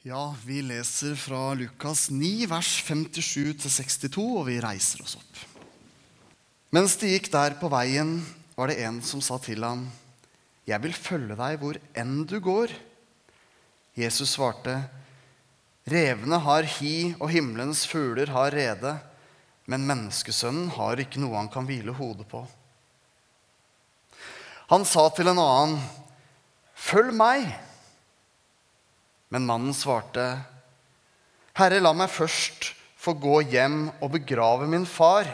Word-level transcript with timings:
Ja, 0.00 0.34
vi 0.46 0.62
leser 0.64 1.12
fra 1.12 1.50
Lukas 1.52 2.06
9, 2.08 2.46
vers 2.48 2.68
57-62, 2.86 4.16
og 4.16 4.46
vi 4.46 4.54
reiser 4.64 5.02
oss 5.04 5.18
opp. 5.18 5.42
Mens 6.72 6.94
de 6.96 7.10
gikk 7.10 7.28
der 7.34 7.58
på 7.60 7.68
veien, 7.68 8.14
var 8.56 8.72
det 8.72 8.78
en 8.80 9.02
som 9.04 9.20
sa 9.20 9.36
til 9.36 9.60
ham, 9.60 9.90
'Jeg 10.64 10.80
vil 10.80 10.96
følge 10.96 11.36
deg 11.36 11.60
hvor 11.60 11.76
enn 11.92 12.24
du 12.24 12.40
går.' 12.40 12.72
Jesus 13.94 14.40
svarte, 14.40 14.88
'Revene 15.84 16.40
har 16.48 16.62
hi, 16.62 17.14
og 17.20 17.28
himmelens 17.28 17.84
fugler 17.84 18.32
har 18.32 18.56
rede.' 18.56 18.98
Men 19.66 19.84
menneskesønnen 19.84 20.70
har 20.80 20.96
ikke 20.96 21.20
noe 21.20 21.36
han 21.36 21.52
kan 21.52 21.68
hvile 21.68 21.92
hodet 21.92 22.26
på. 22.26 22.46
Han 24.72 24.84
sa 24.84 25.10
til 25.10 25.28
en 25.28 25.38
annen, 25.38 25.82
'Følg 26.72 27.12
meg.' 27.12 27.69
Men 29.30 29.46
mannen 29.46 29.74
svarte, 29.74 30.42
'Herre, 31.54 31.78
la 31.80 31.92
meg 31.94 32.10
først 32.10 32.72
få 32.98 33.14
gå 33.14 33.40
hjem 33.52 33.90
og 34.00 34.10
begrave 34.16 34.66
min 34.66 34.86
far.' 34.86 35.30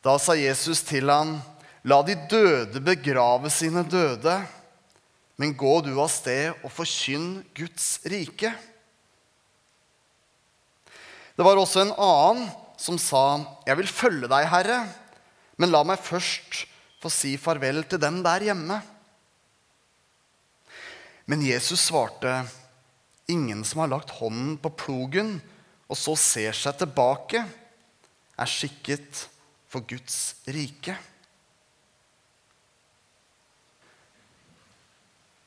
Da 0.00 0.16
sa 0.16 0.32
Jesus 0.32 0.80
til 0.80 1.10
ham, 1.12 1.42
'La 1.84 2.00
de 2.02 2.16
døde 2.30 2.80
begrave 2.80 3.50
sine 3.50 3.84
døde.' 3.84 4.40
Men 5.40 5.54
gå 5.56 5.80
du 5.80 5.94
av 5.96 6.10
sted 6.12 6.52
og 6.60 6.68
forkynn 6.68 7.40
Guds 7.56 8.00
rike. 8.04 8.50
Det 11.32 11.46
var 11.46 11.56
også 11.56 11.80
en 11.80 11.94
annen 11.96 12.50
som 12.76 12.98
sa, 13.00 13.40
'Jeg 13.66 13.76
vil 13.76 13.88
følge 13.88 14.28
deg, 14.28 14.48
Herre, 14.48 14.88
men 15.56 15.70
la 15.72 15.82
meg 15.82 15.98
først 15.98 16.66
få 17.00 17.08
si 17.08 17.36
farvel 17.36 17.84
til 17.84 18.00
dem 18.00 18.22
der 18.24 18.48
hjemme.' 18.48 18.80
Men 21.30 21.44
Jesus 21.46 21.84
svarte, 21.86 22.48
'Ingen 23.30 23.62
som 23.64 23.84
har 23.84 23.92
lagt 23.92 24.10
hånden 24.18 24.56
på 24.58 24.72
plogen 24.74 25.36
og 25.86 25.94
så 25.94 26.16
ser 26.18 26.56
seg 26.58 26.80
tilbake, 26.80 27.44
er 28.34 28.50
skikket 28.50 29.28
for 29.70 29.86
Guds 29.86 30.34
rike.' 30.50 30.98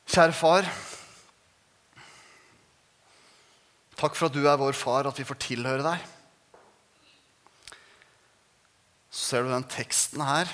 Kjære 0.08 0.32
far. 0.32 0.68
Takk 3.98 4.16
for 4.16 4.30
at 4.30 4.34
du 4.36 4.44
er 4.46 4.60
vår 4.60 4.72
far, 4.72 5.08
at 5.08 5.18
vi 5.18 5.26
får 5.26 5.40
tilhøre 5.42 5.84
deg. 5.84 6.02
Så 9.10 9.28
ser 9.28 9.42
du 9.42 9.52
den 9.52 9.68
teksten 9.68 10.24
her. 10.24 10.48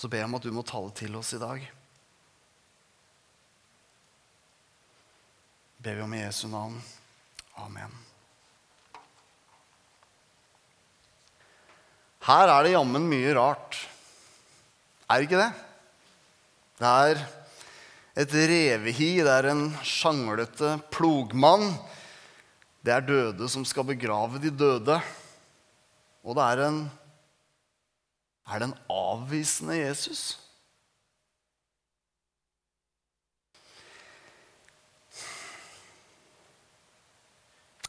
Så 0.00 0.08
ber 0.08 0.22
jeg 0.22 0.30
om 0.30 0.38
at 0.38 0.46
du 0.48 0.54
må 0.56 0.64
tale 0.64 0.88
til 0.96 1.20
oss 1.20 1.34
i 1.36 1.42
dag. 1.42 1.68
ber 5.80 5.96
vi 5.96 6.02
om 6.04 6.12
i 6.12 6.18
Jesu 6.20 6.44
navn. 6.52 6.74
Amen. 7.56 7.92
Her 12.26 12.52
er 12.52 12.66
det 12.66 12.74
jammen 12.74 13.06
mye 13.08 13.32
rart. 13.36 13.78
Er 15.08 15.22
det 15.22 15.28
ikke 15.28 15.40
det? 15.40 15.52
Det 16.80 16.90
er 16.90 17.22
et 18.20 18.36
revehi, 18.52 19.08
det 19.24 19.32
er 19.32 19.48
en 19.54 19.64
sjanglete 19.80 20.74
plogmann. 20.92 21.72
Det 22.84 22.92
er 22.92 23.08
døde 23.08 23.48
som 23.48 23.64
skal 23.64 23.88
begrave 23.88 24.40
de 24.42 24.52
døde. 24.52 25.00
Og 26.20 26.36
det 26.36 26.44
er 26.44 26.64
en 26.66 26.82
Er 28.50 28.58
det 28.58 28.66
en 28.66 28.78
avvisende 28.90 29.76
Jesus? 29.78 30.34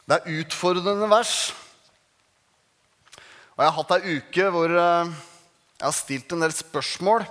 Det 0.06 0.20
er 0.20 0.42
utfordrende 0.42 1.08
vers. 1.09 1.36
Og 3.56 3.63
jeg 3.63 3.69
har 3.69 3.78
hatt 3.78 3.94
ei 3.96 4.18
uke 4.19 4.47
hvor 4.53 4.74
eh, 4.74 5.13
jeg 5.80 5.88
har 5.88 5.96
stilt 5.97 6.35
en 6.35 6.44
del 6.46 6.53
spørsmål. 6.53 7.25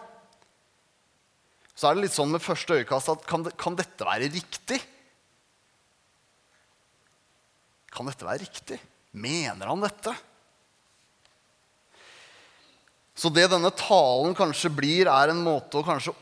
Så 1.75 1.87
er 1.87 1.95
det 1.97 2.07
litt 2.07 2.17
sånn 2.17 2.33
med 2.33 2.43
første 2.45 2.81
øyekast 2.81 3.13
at 3.13 3.23
kan, 3.29 3.47
kan 3.57 3.79
dette 3.79 4.07
være 4.07 4.31
riktig? 4.33 4.81
Kan 7.95 8.11
dette 8.11 8.27
være 8.27 8.43
riktig? 8.43 8.81
Mener 9.13 9.71
han 9.71 9.87
dette? 9.87 10.17
Så 13.21 13.29
det 13.29 13.51
denne 13.53 13.69
talen 13.77 14.33
kanskje 14.37 14.71
blir, 14.73 15.11
er 15.13 15.33
en 15.33 15.43
måte 15.45 15.77
å 15.77 15.85
kanskje 15.85 16.15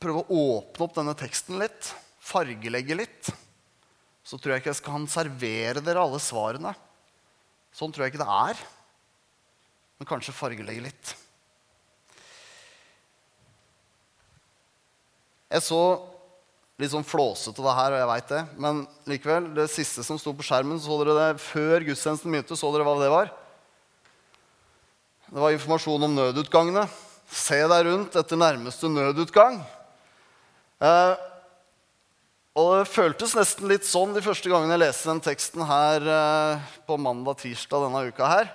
prøve 0.00 0.22
å 0.24 0.44
åpne 0.56 0.86
opp 0.86 0.94
denne 0.96 1.12
teksten 1.18 1.58
litt. 1.60 1.90
Fargelegge 2.24 2.96
litt. 2.96 3.32
Så 4.24 4.38
tror 4.38 4.54
jeg 4.54 4.62
ikke 4.62 4.70
jeg 4.70 4.78
skal 4.78 5.08
servere 5.12 5.82
dere 5.84 6.00
alle 6.00 6.20
svarene. 6.22 6.72
Sånn 7.76 7.92
tror 7.92 8.06
jeg 8.06 8.14
ikke 8.14 8.22
det 8.22 8.38
er. 8.38 8.62
Men 10.00 10.08
kanskje 10.08 10.34
fargelegge 10.36 10.86
litt. 10.86 11.12
Jeg 15.52 15.66
så 15.68 15.82
litt 16.80 16.94
sånn 16.94 17.04
flåsete 17.04 17.60
det 17.60 17.76
her, 17.76 17.92
og 17.92 18.00
jeg 18.00 18.10
veit 18.14 18.32
det. 18.32 18.42
Men 18.56 18.82
likevel, 19.10 19.52
det 19.58 19.68
siste 19.68 20.00
som 20.06 20.16
sto 20.16 20.32
på 20.32 20.48
skjermen, 20.48 20.80
så 20.80 20.96
dere 21.02 21.18
det 21.18 21.44
før 21.44 21.84
gudstjenesten 21.90 22.32
begynte. 22.32 22.56
Så 22.56 22.72
dere 22.72 22.88
hva 22.88 22.96
det 23.02 23.12
var? 23.12 23.34
Det 25.32 25.40
var 25.40 25.54
informasjon 25.54 26.02
om 26.04 26.12
nødutgangene. 26.12 26.82
Se 27.32 27.56
deg 27.64 27.86
rundt 27.86 28.16
etter 28.20 28.36
nærmeste 28.36 28.84
nødutgang. 28.92 29.54
Eh, 30.76 31.12
og 32.52 32.72
det 32.74 32.90
føltes 32.92 33.32
nesten 33.38 33.70
litt 33.70 33.86
sånn 33.88 34.12
de 34.12 34.20
første 34.20 34.50
gangene 34.52 34.74
jeg 34.74 34.82
leste 34.82 35.08
den 35.08 35.22
teksten 35.24 35.62
her 35.64 36.04
eh, 36.04 36.66
på 36.84 36.98
mandag-tirsdag 37.00 37.86
denne 37.86 38.02
uka 38.12 38.28
her. 38.28 38.50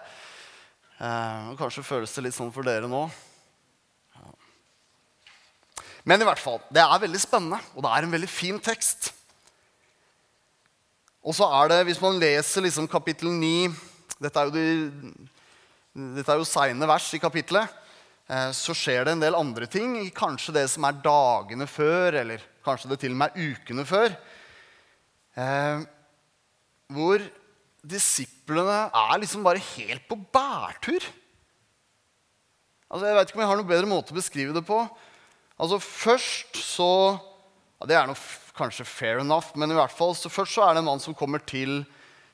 Eh, 1.02 1.48
og 1.50 1.64
kanskje 1.64 1.86
føles 1.88 2.14
det 2.14 2.28
litt 2.28 2.38
sånn 2.38 2.54
for 2.54 2.68
dere 2.68 2.86
nå. 2.92 3.08
Men 6.06 6.22
i 6.22 6.28
hvert 6.30 6.44
fall, 6.44 6.60
det 6.70 6.84
er 6.84 7.02
veldig 7.08 7.24
spennende, 7.24 7.58
og 7.74 7.88
det 7.88 7.96
er 7.96 8.06
en 8.06 8.14
veldig 8.20 8.30
fin 8.30 8.62
tekst. 8.62 9.10
Og 11.26 11.34
så 11.40 11.50
er 11.64 11.74
det, 11.74 11.82
hvis 11.90 12.04
man 12.06 12.22
leser 12.22 12.68
liksom 12.68 12.86
kapittel 12.92 13.34
9 13.34 13.74
Dette 14.22 14.46
er 14.46 14.48
jo, 14.48 14.54
de, 14.54 15.34
dette 15.98 16.30
er 16.30 16.38
jo 16.38 16.46
seine 16.46 16.90
vers 16.90 17.08
i 17.18 17.22
kapittelet. 17.22 17.72
Eh, 18.30 18.50
så 18.54 18.76
skjer 18.78 19.08
det 19.08 19.16
en 19.16 19.24
del 19.24 19.38
andre 19.38 19.68
ting. 19.72 19.96
Kanskje 20.16 20.54
det 20.60 20.68
som 20.70 20.86
er 20.86 21.00
dagene 21.02 21.68
før, 21.70 22.20
eller 22.22 22.44
kanskje 22.66 22.92
det 22.92 23.00
til 23.02 23.16
og 23.16 23.22
med 23.24 23.34
er 23.34 23.54
ukene 23.56 23.86
før. 23.88 24.14
Eh, 25.38 25.86
hvor 26.94 27.24
disiplene 27.88 28.88
er 28.92 29.22
liksom 29.22 29.46
bare 29.46 29.64
helt 29.76 30.06
på 30.10 30.20
bærtur. 30.20 31.02
Altså, 32.88 33.04
jeg 33.08 33.18
vet 33.18 33.30
ikke 33.30 33.40
om 33.40 33.44
jeg 33.44 33.52
har 33.52 33.60
noen 33.60 33.72
bedre 33.72 33.90
måte 33.90 34.14
å 34.14 34.20
beskrive 34.20 34.56
det 34.56 34.64
på. 34.68 34.80
Altså 35.58 35.80
Først 35.82 36.60
så 36.62 36.92
ja, 37.18 37.88
Det 37.90 37.96
er 37.98 38.06
noe 38.10 38.20
kanskje 38.58 38.86
fair 38.90 39.20
enough, 39.22 39.52
men 39.54 39.70
i 39.70 39.78
hvert 39.78 39.94
fall 39.94 40.16
så 40.18 40.32
først 40.34 40.56
så 40.56 40.64
er 40.66 40.74
det 40.74 40.82
en 40.82 40.88
mann 40.88 41.02
som 41.02 41.14
kommer 41.18 41.44
til 41.46 41.84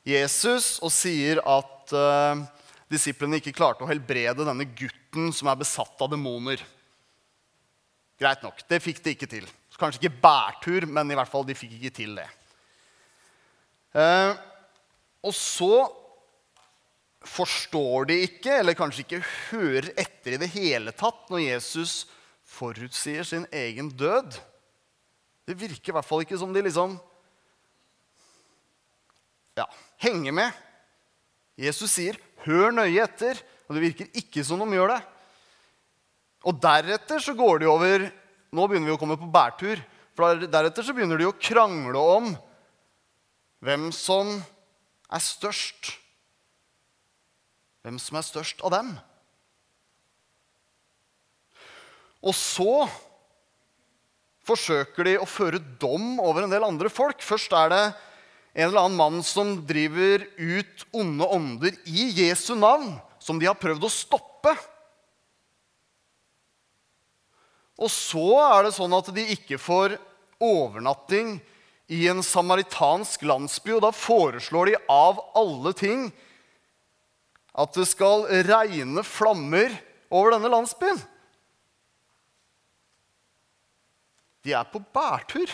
Jesus 0.07 0.77
og 0.79 0.91
sier 0.95 1.41
at 1.43 1.91
uh, 1.91 2.43
disiplene 2.93 3.39
ikke 3.41 3.55
klarte 3.55 3.83
å 3.85 3.89
helbrede 3.89 4.45
denne 4.45 4.67
gutten 4.77 5.33
som 5.35 5.49
er 5.51 5.59
besatt 5.59 5.99
av 6.01 6.11
demoner. 6.13 6.61
Greit 8.21 8.45
nok, 8.45 8.61
det 8.69 8.81
fikk 8.83 9.01
de 9.03 9.15
ikke 9.15 9.29
til. 9.29 9.49
Så 9.73 9.81
kanskje 9.81 10.03
ikke 10.03 10.21
bærtur, 10.23 10.85
men 10.87 11.11
i 11.11 11.17
hvert 11.17 11.31
fall 11.31 11.45
de 11.47 11.57
fikk 11.57 11.75
ikke 11.79 11.93
til 11.97 12.15
det. 12.19 12.27
Eh, 13.97 14.31
og 15.23 15.35
så 15.37 15.73
forstår 17.23 18.09
de 18.09 18.19
ikke, 18.25 18.59
eller 18.59 18.77
kanskje 18.77 19.05
ikke 19.05 19.23
hører 19.49 19.89
etter 19.99 20.35
i 20.35 20.41
det 20.41 20.49
hele 20.55 20.93
tatt, 20.95 21.25
når 21.31 21.45
Jesus 21.45 22.03
forutsier 22.53 23.25
sin 23.27 23.47
egen 23.53 23.89
død. 23.97 24.35
Det 25.47 25.57
virker 25.59 25.91
i 25.91 25.97
hvert 25.97 26.07
fall 26.07 26.23
ikke 26.23 26.39
som 26.39 26.53
de 26.55 26.63
liksom 26.63 26.97
ja, 29.57 29.65
henger 30.03 30.35
med. 30.35 30.61
Jesus 31.59 31.91
sier, 31.93 32.17
'Hør 32.43 32.75
nøye 32.75 33.03
etter', 33.03 33.39
og 33.67 33.75
det 33.75 33.83
virker 33.83 34.19
ikke 34.19 34.43
som 34.43 34.59
de 34.59 34.75
gjør 34.75 34.91
det. 34.95 35.01
Og 36.43 36.59
deretter 36.59 37.19
så 37.23 37.33
går 37.33 37.63
de 37.63 37.71
over 37.71 38.11
Nå 38.53 38.67
begynner 38.69 38.91
vi 38.91 38.93
å 38.93 38.99
komme 39.01 39.17
på 39.17 39.25
bærtur. 39.33 39.79
For 40.13 40.43
deretter 40.45 40.85
så 40.85 40.93
begynner 40.93 41.17
de 41.17 41.25
å 41.25 41.33
krangle 41.33 41.97
om 41.97 42.27
hvem 43.65 43.87
som 43.95 44.29
er 45.09 45.23
størst. 45.23 45.95
Hvem 47.81 47.97
som 47.97 48.19
er 48.19 48.27
størst 48.27 48.61
av 48.61 48.75
dem. 48.75 48.91
Og 52.21 52.37
så 52.37 52.85
forsøker 54.45 55.07
de 55.09 55.17
å 55.17 55.25
føre 55.25 55.57
dom 55.81 56.19
over 56.21 56.45
en 56.45 56.53
del 56.53 56.67
andre 56.67 56.91
folk. 56.93 57.25
Først 57.25 57.57
er 57.57 57.73
det 57.73 57.83
en 58.53 58.67
eller 58.67 58.83
annen 58.85 58.97
mann 58.97 59.23
som 59.25 59.55
driver 59.65 60.27
ut 60.37 60.85
onde 60.93 61.25
ånder 61.25 61.73
i 61.89 62.09
Jesu 62.13 62.53
navn, 62.55 62.93
som 63.19 63.39
de 63.41 63.49
har 63.49 63.57
prøvd 63.57 63.87
å 63.87 63.91
stoppe. 63.91 64.53
Og 67.81 67.89
så 67.89 68.27
er 68.43 68.67
det 68.67 68.75
sånn 68.75 68.93
at 68.93 69.09
de 69.15 69.25
ikke 69.33 69.57
får 69.57 69.97
overnatting 70.43 71.39
i 71.93 72.05
en 72.11 72.21
samaritansk 72.23 73.25
landsby. 73.25 73.73
Og 73.73 73.81
da 73.87 73.91
foreslår 73.95 74.71
de 74.71 74.77
av 74.91 75.23
alle 75.39 75.73
ting 75.77 76.05
at 77.53 77.73
det 77.73 77.87
skal 77.89 78.27
regne 78.45 79.03
flammer 79.05 79.73
over 80.13 80.35
denne 80.35 80.53
landsbyen. 80.53 81.01
De 84.43 84.53
er 84.53 84.67
på 84.69 84.81
bærtur. 84.93 85.49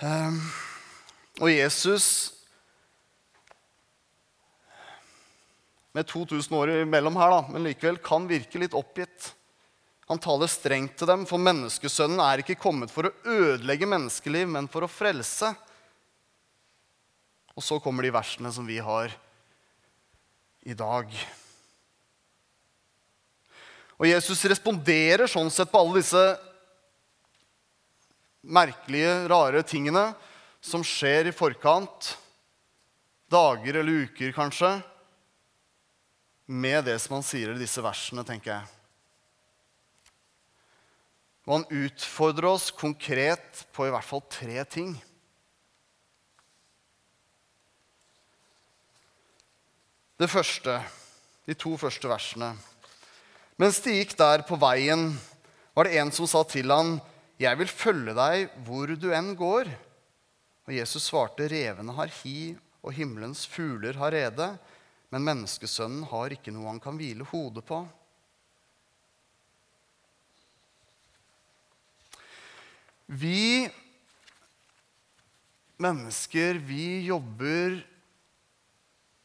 Og 0.00 1.48
Jesus 1.50 2.06
med 5.92 6.06
2000 6.06 6.54
år 6.56 6.72
imellom 6.84 7.18
her, 7.18 7.34
da, 7.34 7.40
men 7.50 7.66
likevel 7.66 7.98
kan 8.04 8.28
virke 8.30 8.60
litt 8.62 8.76
oppgitt. 8.78 9.32
Han 10.10 10.20
taler 10.22 10.50
strengt 10.50 10.96
til 10.98 11.10
dem, 11.10 11.26
for 11.28 11.42
menneskesønnen 11.42 12.22
er 12.24 12.42
ikke 12.42 12.58
kommet 12.58 12.92
for 12.94 13.06
å 13.08 13.12
ødelegge 13.28 13.88
menneskeliv, 13.90 14.48
men 14.50 14.70
for 14.70 14.86
å 14.86 14.90
frelse. 14.90 15.52
Og 17.54 17.66
så 17.66 17.78
kommer 17.82 18.06
de 18.06 18.14
versene 18.14 18.50
som 18.54 18.66
vi 18.66 18.78
har 18.82 19.12
i 20.66 20.74
dag. 20.78 21.12
Og 24.00 24.08
Jesus 24.08 24.46
responderer 24.48 25.28
sånn 25.28 25.50
sett 25.52 25.70
på 25.70 25.82
alle 25.82 26.00
disse 26.00 26.22
merkelige, 28.42 29.28
rare 29.28 29.62
tingene 29.66 30.10
som 30.60 30.84
skjer 30.86 31.30
i 31.30 31.34
forkant. 31.36 32.14
Dager 33.30 33.80
eller 33.80 34.06
uker, 34.06 34.32
kanskje 34.34 34.80
med 36.50 36.84
det 36.88 36.96
som 36.98 37.14
han 37.18 37.24
sier 37.26 37.52
i 37.54 37.60
disse 37.60 37.82
versene, 37.84 38.24
tenker 38.26 38.56
jeg. 38.56 38.76
Og 41.46 41.60
han 41.60 41.84
utfordrer 41.86 42.48
oss 42.50 42.70
konkret 42.74 43.62
på 43.74 43.86
i 43.86 43.92
hvert 43.94 44.06
fall 44.06 44.24
tre 44.30 44.64
ting. 44.66 44.96
Det 50.20 50.28
første, 50.28 50.74
de 51.48 51.54
to 51.56 51.76
første 51.80 52.10
versene. 52.10 52.50
Mens 53.60 53.78
de 53.84 53.94
gikk 53.94 54.12
der 54.18 54.42
på 54.44 54.58
veien, 54.60 55.14
var 55.72 55.86
det 55.86 55.96
en 56.02 56.10
som 56.12 56.28
sa 56.28 56.42
til 56.44 56.70
han, 56.74 56.98
'Jeg 57.40 57.56
vil 57.56 57.68
følge 57.72 58.12
deg 58.14 58.50
hvor 58.66 58.86
du 59.00 59.08
enn 59.16 59.32
går.' 59.34 59.72
Og 60.68 60.74
Jesus 60.76 61.08
svarte, 61.08 61.48
'Revene 61.48 61.96
har 61.96 62.12
hi, 62.20 62.56
og 62.84 62.92
himmelens 62.92 63.46
fugler 63.48 63.96
har 63.96 64.12
rede.' 64.12 64.58
men 65.10 65.26
menneskesønnen 65.26 66.06
har 66.10 66.34
ikke 66.34 66.52
noe 66.54 66.70
han 66.70 66.82
kan 66.82 66.98
hvile 66.98 67.26
hodet 67.32 67.64
på. 67.66 67.82
Vi 73.10 73.66
mennesker, 75.82 76.60
vi 76.62 77.08
jobber 77.08 77.80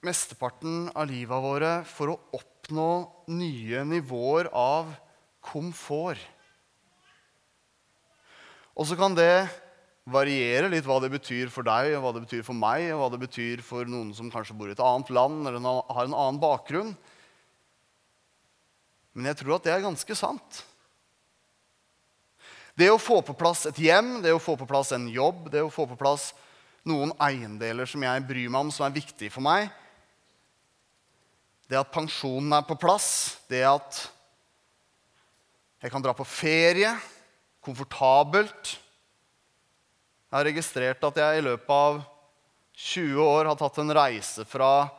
mesteparten 0.05 0.87
av 0.95 1.05
livet 1.09 1.43
våre 1.43 1.73
for 1.85 2.15
å 2.15 2.19
oppnå 2.33 2.89
nye 3.29 3.83
nivåer 3.85 4.49
av 4.49 4.89
komfort. 5.45 6.21
Og 8.75 8.87
så 8.89 8.97
kan 8.99 9.15
det 9.15 9.47
variere 10.05 10.69
litt 10.69 10.85
hva 10.85 10.99
det 11.01 11.09
betyr 11.13 11.49
for 11.53 11.65
deg, 11.65 11.95
og 11.95 12.03
hva 12.03 12.13
det 12.15 12.25
betyr 12.27 12.43
for 12.45 12.57
meg, 12.57 12.91
og 12.93 13.01
hva 13.01 13.09
det 13.13 13.21
betyr 13.23 13.63
for 13.65 13.87
noen 13.89 14.11
som 14.13 14.29
kanskje 14.31 14.55
bor 14.57 14.69
i 14.69 14.75
et 14.75 14.83
annet 14.83 15.11
land 15.15 15.47
eller 15.47 15.63
har 15.63 16.05
en 16.05 16.17
annen 16.17 16.41
bakgrunn. 16.41 16.93
Men 19.15 19.31
jeg 19.31 19.39
tror 19.41 19.57
at 19.57 19.65
det 19.65 19.73
er 19.73 19.85
ganske 19.85 20.17
sant. 20.19 20.61
Det 22.75 22.89
å 22.91 22.99
få 22.99 23.21
på 23.23 23.33
plass 23.39 23.63
et 23.69 23.79
hjem, 23.79 24.19
det 24.21 24.33
å 24.35 24.41
få 24.43 24.57
på 24.59 24.67
plass 24.67 24.91
en 24.93 25.07
jobb, 25.07 25.47
det 25.53 25.63
å 25.63 25.71
få 25.71 25.87
på 25.87 25.95
plass 25.97 26.33
noen 26.85 27.15
eiendeler 27.23 27.87
som 27.89 28.03
jeg 28.03 28.27
bryr 28.27 28.51
meg 28.51 28.67
om, 28.67 28.73
som 28.75 28.85
er 28.85 28.97
viktige 28.99 29.31
for 29.33 29.45
meg, 29.45 29.71
det 31.71 31.79
at 31.79 31.89
pensjonen 31.89 32.51
er 32.53 32.65
på 32.67 32.75
plass, 32.77 33.39
det 33.49 33.63
at 33.65 34.03
jeg 35.81 35.93
kan 35.93 36.03
dra 36.03 36.11
på 36.17 36.27
ferie 36.27 36.91
komfortabelt 37.65 38.75
jeg 40.35 40.41
har 40.41 40.49
registrert 40.49 41.05
at 41.07 41.17
jeg 41.21 41.39
i 41.39 41.43
løpet 41.45 41.69
av 41.71 42.01
20 42.75 43.21
år 43.23 43.47
har 43.47 43.55
tatt 43.55 43.77
en 43.79 43.93
reise 43.95 44.43
fra 44.43 44.89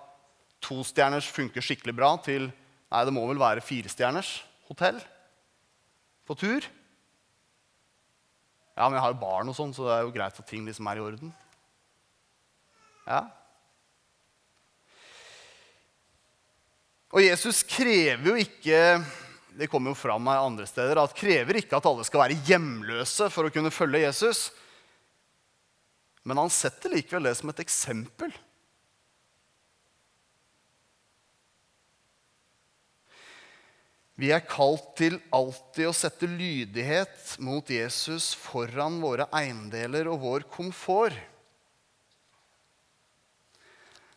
tostjerners 0.65 1.27
funker 1.29 1.61
skikkelig 1.61 1.93
bra 1.99 2.15
til 2.25 2.47
nei, 2.49 3.03
det 3.05 3.13
må 3.13 3.27
vel 3.29 3.43
være 3.43 3.61
firestjerners 3.61 4.31
hotell 4.71 4.97
på 6.25 6.39
tur. 6.41 6.65
Ja, 8.77 8.87
men 8.87 8.97
jeg 8.97 9.05
har 9.05 9.13
jo 9.13 9.21
barn, 9.21 9.53
og 9.53 9.59
sånn, 9.59 9.75
så 9.77 9.85
det 9.85 9.93
er 9.99 10.07
jo 10.07 10.15
greit 10.17 10.41
at 10.41 10.49
ting 10.49 10.65
liksom 10.65 10.89
er 10.89 11.03
i 11.03 11.05
orden. 11.05 11.35
Ja. 13.05 13.21
Og 17.13 17.21
Jesus 17.27 17.61
krever 17.69 18.33
jo 18.33 18.41
ikke 18.41 18.81
det 19.57 19.69
kommer 19.73 19.93
jo 19.93 19.99
fram 19.99 20.29
andre 20.29 20.67
steder, 20.69 21.01
at 21.01 21.17
krever 21.17 21.63
ikke 21.63 21.79
at 21.79 21.87
alle 21.89 22.05
skal 22.05 22.27
være 22.27 22.41
hjemløse 22.49 23.31
for 23.33 23.49
å 23.49 23.53
kunne 23.53 23.73
følge 23.73 24.05
Jesus. 24.05 24.51
Men 26.27 26.43
han 26.43 26.53
setter 26.53 26.93
likevel 26.93 27.29
det 27.29 27.37
som 27.39 27.53
et 27.53 27.63
eksempel. 27.63 28.35
Vi 34.17 34.31
er 34.33 34.45
kalt 34.49 34.95
til 34.97 35.19
alltid 35.35 35.91
å 35.91 35.97
sette 35.97 36.29
lydighet 36.29 37.35
mot 37.45 37.69
Jesus 37.69 38.31
foran 38.33 38.97
våre 39.03 39.27
eiendeler 39.29 40.09
og 40.09 40.23
vår 40.23 40.47
komfort. 40.53 41.17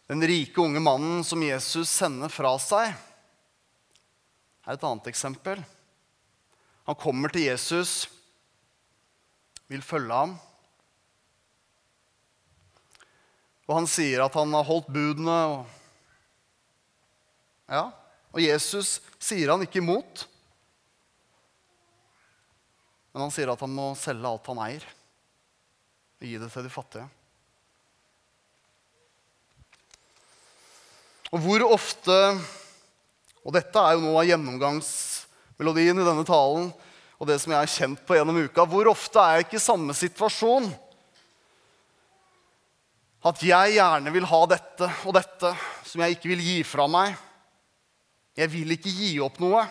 Den 0.09 0.23
rike 0.25 0.63
unge 0.63 0.81
mannen 0.81 1.19
som 1.27 1.43
Jesus 1.43 1.91
sender 1.91 2.31
fra 2.33 2.55
seg, 2.63 2.95
er 4.69 4.77
et 4.77 4.85
annet 4.85 5.07
eksempel. 5.09 5.61
Han 6.85 6.97
kommer 6.97 7.33
til 7.33 7.47
Jesus, 7.47 8.05
vil 9.69 9.81
følge 9.85 10.13
ham. 10.13 10.35
Og 13.69 13.75
han 13.79 13.89
sier 13.89 14.21
at 14.25 14.37
han 14.37 14.53
har 14.53 14.65
holdt 14.65 14.89
budene. 14.93 15.37
Og, 15.53 15.65
ja, 17.69 17.83
og 18.29 18.41
Jesus 18.41 18.97
sier 19.21 19.53
han 19.53 19.65
ikke 19.65 19.81
imot. 19.81 20.25
Men 23.09 23.25
han 23.25 23.33
sier 23.33 23.49
at 23.49 23.65
han 23.65 23.73
må 23.73 23.91
selge 23.97 24.29
alt 24.29 24.49
han 24.53 24.61
eier, 24.67 24.85
og 26.19 26.29
gi 26.29 26.37
det 26.37 26.49
til 26.53 26.65
de 26.65 26.73
fattige. 26.73 27.09
Og 31.33 31.41
hvor 31.41 31.65
ofte 31.73 32.15
Og 33.45 33.55
dette 33.55 33.81
er 33.81 33.95
jo 33.95 34.03
noe 34.03 34.21
av 34.21 34.27
gjennomgangsmelodien 34.29 36.01
i 36.01 36.07
denne 36.07 36.25
talen, 36.27 36.69
og 37.19 37.27
det 37.27 37.39
som 37.41 37.51
jeg 37.51 37.59
har 37.59 37.71
kjent 37.71 38.03
på 38.07 38.15
gjennom 38.15 38.37
uka. 38.39 38.63
Hvor 38.67 38.91
ofte 38.91 39.19
er 39.19 39.39
jeg 39.39 39.47
ikke 39.47 39.59
i 39.59 39.63
samme 39.63 39.95
situasjon? 39.95 40.69
At 43.27 43.41
jeg 43.43 43.75
gjerne 43.75 44.13
vil 44.15 44.27
ha 44.29 44.39
dette 44.47 44.87
og 45.03 45.15
dette 45.17 45.51
som 45.87 46.03
jeg 46.03 46.15
ikke 46.15 46.31
vil 46.31 46.43
gi 46.45 46.59
fra 46.63 46.85
meg. 46.91 47.17
Jeg 48.39 48.51
vil 48.53 48.71
ikke 48.71 48.93
gi 48.93 49.11
opp 49.23 49.41
noe. 49.43 49.65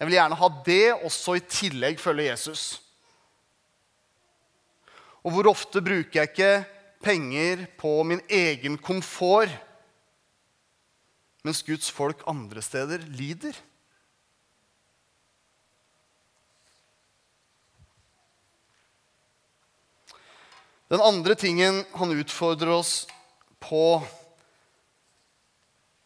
Jeg 0.00 0.08
vil 0.08 0.16
gjerne 0.16 0.38
ha 0.40 0.48
det, 0.64 0.84
og 1.04 1.10
så 1.12 1.36
i 1.36 1.44
tillegg 1.44 2.00
følge 2.00 2.30
Jesus. 2.30 2.62
Og 5.20 5.34
hvor 5.34 5.50
ofte 5.50 5.82
bruker 5.84 6.22
jeg 6.22 6.30
ikke 6.30 6.52
penger 7.04 7.66
på 7.80 7.98
min 8.08 8.22
egen 8.32 8.78
komfort, 8.80 9.52
mens 11.46 11.62
Guds 11.64 11.90
folk 11.92 12.22
andre 12.28 12.62
steder 12.64 13.04
lider? 13.16 13.56
Den 20.90 21.00
andre 21.00 21.36
tingen 21.38 21.84
han 21.94 22.16
utfordrer 22.18 22.72
oss 22.74 23.04
på, 23.62 24.02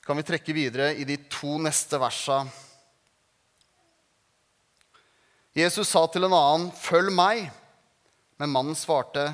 kan 0.05 0.19
vi 0.21 0.27
trekke 0.29 0.53
videre 0.53 0.91
i 0.93 1.07
de 1.09 1.17
to 1.33 1.57
neste 1.57 1.97
versa. 1.97 2.43
Jesus 5.57 5.89
sa 5.89 6.05
til 6.11 6.27
en 6.27 6.37
annen, 6.37 6.71
'Følg 6.73 7.15
meg.' 7.15 7.51
Men 8.37 8.53
mannen 8.53 8.77
svarte, 8.77 9.33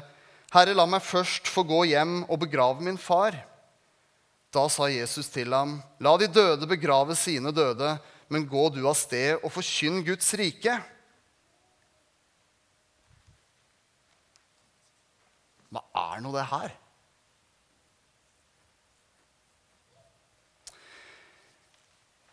'Herre, 0.53 0.75
la 0.75 0.87
meg 0.87 1.03
først 1.03 1.49
få 1.49 1.65
gå 1.67 1.85
hjem 1.91 2.23
og 2.31 2.39
begrave 2.47 2.81
min 2.81 2.99
far.' 2.99 3.50
Da 4.51 4.67
sa 4.69 4.89
Jesus 4.91 5.29
til 5.31 5.53
ham, 5.55 5.79
'La 6.01 6.17
de 6.19 6.27
døde 6.27 6.67
begrave 6.67 7.15
sine 7.15 7.53
døde, 7.55 7.99
men 8.29 8.49
gå 8.49 8.69
du 8.75 8.83
av 8.89 8.97
sted 8.99 9.39
og 9.45 9.53
forkynn 9.55 10.03
Guds 10.05 10.35
rike.' 10.35 10.81
Hva 15.71 15.85
er 15.95 16.21
nå 16.21 16.33
det 16.35 16.49
her? 16.51 16.73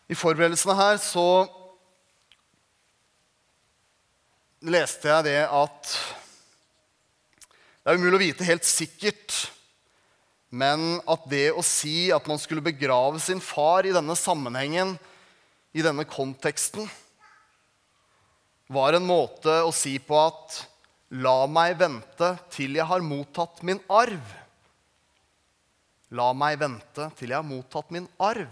I 0.08 0.16
forberedelsene 0.16 0.74
her 0.74 0.96
så 0.98 1.26
leste 4.64 5.10
jeg 5.12 5.26
det 5.28 5.42
at 5.44 5.92
det 7.84 7.92
er 7.92 8.00
umulig 8.00 8.18
å 8.18 8.22
vite 8.24 8.48
helt 8.48 8.66
sikkert, 8.66 9.36
men 10.48 10.98
at 11.04 11.26
det 11.28 11.50
å 11.52 11.64
si 11.64 12.08
at 12.14 12.24
man 12.28 12.40
skulle 12.40 12.64
begrave 12.64 13.20
sin 13.20 13.40
far 13.44 13.86
i 13.86 13.92
denne 13.92 14.16
sammenhengen, 14.16 14.94
i 15.76 15.84
denne 15.84 16.06
konteksten, 16.08 16.88
var 18.68 18.96
en 18.96 19.06
måte 19.08 19.52
å 19.64 19.72
si 19.72 19.96
på 20.00 20.16
at 20.20 20.64
La 21.08 21.46
meg 21.48 21.78
vente 21.80 22.34
til 22.52 22.74
jeg 22.76 22.84
har 22.84 23.00
mottatt 23.00 23.62
min 23.64 23.78
arv. 23.88 24.32
La 26.12 26.34
meg 26.36 26.58
vente 26.60 27.06
til 27.16 27.32
jeg 27.32 27.38
har 27.38 27.48
mottatt 27.48 27.88
min 27.94 28.04
arv. 28.20 28.50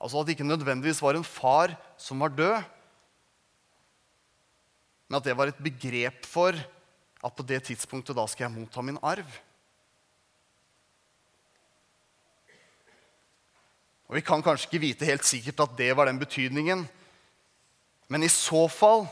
Altså 0.00 0.22
at 0.22 0.28
det 0.28 0.38
ikke 0.38 0.48
nødvendigvis 0.48 1.02
var 1.04 1.18
en 1.18 1.26
far 1.26 1.74
som 2.00 2.24
var 2.24 2.32
død, 2.32 2.56
men 5.10 5.18
at 5.18 5.26
det 5.26 5.36
var 5.36 5.50
et 5.50 5.60
begrep 5.60 6.24
for 6.24 6.56
at 6.56 7.36
på 7.36 7.44
det 7.44 7.60
tidspunktet 7.68 8.16
da 8.16 8.24
skal 8.30 8.46
jeg 8.46 8.56
motta 8.56 8.80
min 8.80 9.00
arv. 9.04 9.28
Og 14.10 14.16
Vi 14.18 14.26
kan 14.26 14.42
kanskje 14.42 14.66
ikke 14.66 14.82
vite 14.82 15.06
helt 15.06 15.22
sikkert 15.22 15.60
at 15.62 15.76
det 15.78 15.92
var 15.94 16.10
den 16.10 16.18
betydningen, 16.18 16.82
men 18.10 18.26
i 18.26 18.30
så 18.32 18.64
fall 18.66 19.04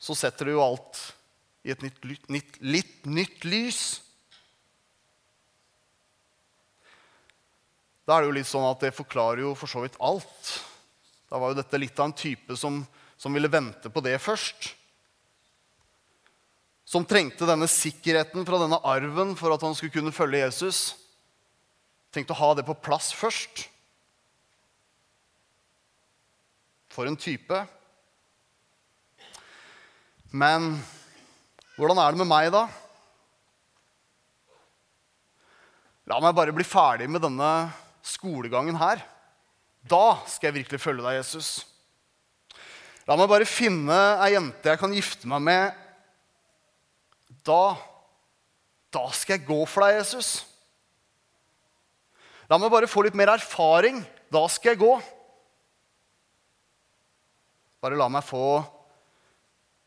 så 0.00 0.16
setter 0.16 0.48
det 0.48 0.54
jo 0.54 0.64
alt 0.64 1.00
i 1.60 1.74
et 1.74 1.84
nytt, 1.84 2.00
nytt, 2.32 2.56
litt 2.64 3.04
nytt 3.04 3.44
lys. 3.44 3.82
Da 8.08 8.16
er 8.16 8.24
det 8.24 8.30
jo 8.30 8.38
litt 8.38 8.48
sånn 8.48 8.64
at 8.70 8.80
det 8.86 8.94
forklarer 8.96 9.44
jo 9.44 9.52
for 9.58 9.68
så 9.68 9.84
vidt 9.84 10.00
alt. 10.00 10.54
Da 11.28 11.36
var 11.36 11.52
jo 11.52 11.60
dette 11.60 11.84
litt 11.84 12.00
av 12.00 12.08
en 12.08 12.16
type 12.16 12.56
som, 12.56 12.80
som 13.20 13.36
ville 13.36 13.52
vente 13.52 13.92
på 13.92 14.00
det 14.08 14.16
først. 14.24 14.70
Som 16.88 17.04
trengte 17.04 17.44
denne 17.44 17.68
sikkerheten 17.68 18.48
fra 18.48 18.64
denne 18.64 18.80
arven 18.88 19.36
for 19.36 19.52
at 19.52 19.68
han 19.68 19.76
skulle 19.76 19.92
kunne 19.98 20.16
følge 20.16 20.46
Jesus. 20.46 20.94
Tenkte 22.08 22.32
å 22.32 22.40
ha 22.40 22.54
det 22.56 22.64
på 22.64 22.80
plass 22.80 23.12
først. 23.12 23.68
For 26.98 27.06
en 27.06 27.14
type. 27.14 27.54
Men 30.34 30.72
hvordan 31.76 32.00
er 32.02 32.10
det 32.10 32.18
med 32.18 32.26
meg, 32.26 32.48
da? 32.50 32.64
La 36.10 36.16
meg 36.18 36.34
bare 36.34 36.50
bli 36.56 36.64
ferdig 36.66 37.06
med 37.06 37.22
denne 37.22 37.50
skolegangen 38.02 38.74
her. 38.80 39.04
Da 39.86 40.16
skal 40.26 40.48
jeg 40.48 40.56
virkelig 40.56 40.80
følge 40.82 41.04
deg, 41.04 41.20
Jesus. 41.20 41.50
La 43.06 43.14
meg 43.14 43.30
bare 43.30 43.46
finne 43.46 43.98
ei 44.24 44.32
jente 44.32 44.66
jeg 44.66 44.80
kan 44.80 44.96
gifte 44.96 45.30
meg 45.30 45.44
med. 45.46 45.78
Da 47.46 47.76
Da 48.90 49.04
skal 49.12 49.36
jeg 49.36 49.46
gå 49.46 49.60
for 49.68 49.86
deg, 49.86 50.00
Jesus. 50.00 50.42
La 52.50 52.58
meg 52.58 52.74
bare 52.74 52.90
få 52.90 53.06
litt 53.06 53.14
mer 53.14 53.36
erfaring. 53.36 54.02
Da 54.34 54.42
skal 54.50 54.74
jeg 54.74 54.82
gå. 54.82 54.96
Bare 57.82 57.98
la 57.98 58.08
meg 58.10 58.26
få 58.26 58.58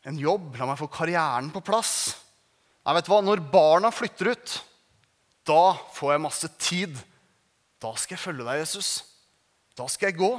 en 0.08 0.18
jobb, 0.18 0.56
la 0.58 0.66
meg 0.66 0.80
få 0.80 0.88
karrieren 0.90 1.50
på 1.54 1.62
plass. 1.64 1.94
Nei, 2.82 2.94
vet 2.96 3.06
du 3.06 3.12
hva? 3.12 3.20
Når 3.22 3.44
barna 3.52 3.92
flytter 3.94 4.32
ut, 4.32 4.54
da 5.46 5.74
får 5.94 6.14
jeg 6.14 6.24
masse 6.24 6.50
tid. 6.58 6.96
Da 7.82 7.92
skal 7.98 8.16
jeg 8.16 8.24
følge 8.24 8.46
deg, 8.46 8.62
Jesus. 8.62 8.90
Da 9.78 9.86
skal 9.90 10.10
jeg 10.10 10.18
gå. 10.18 10.32